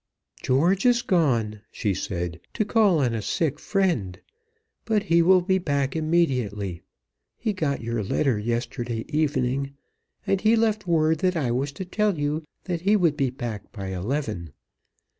"George 0.41 0.83
is 0.83 1.03
gone," 1.03 1.61
she 1.71 1.93
said, 1.93 2.39
"to 2.55 2.65
call 2.65 2.97
on 3.01 3.13
a 3.13 3.21
sick 3.21 3.59
friend, 3.59 4.19
but 4.83 5.03
he 5.03 5.21
will 5.21 5.41
be 5.41 5.59
back 5.59 5.95
immediately. 5.95 6.81
He 7.37 7.53
got 7.53 7.83
your 7.83 8.03
letter 8.03 8.39
yesterday 8.39 9.05
evening, 9.09 9.75
and 10.25 10.41
he 10.41 10.55
left 10.55 10.87
word 10.87 11.19
that 11.19 11.35
I 11.37 11.51
was 11.51 11.71
to 11.73 11.85
tell 11.85 12.17
you 12.17 12.43
that 12.63 12.81
he 12.81 12.95
would 12.95 13.15
be 13.15 13.29
back 13.29 13.71
by 13.71 13.89
eleven. 13.89 14.53